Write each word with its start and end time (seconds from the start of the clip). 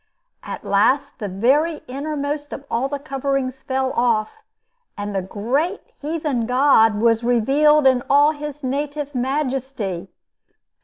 At 0.41 0.63
last, 0.65 1.19
the 1.19 1.27
very 1.27 1.81
innermost 1.87 2.51
of 2.53 2.65
all 2.71 2.87
the 2.89 2.97
coverings 2.97 3.61
fell 3.61 3.93
off, 3.93 4.31
and 4.97 5.13
the 5.13 5.21
great 5.21 5.81
heathen 5.99 6.47
god 6.47 6.99
was 6.99 7.23
revealed 7.23 7.85
in 7.85 8.01
all 8.09 8.31
his 8.31 8.63
native 8.63 9.13
majesty. 9.13 10.09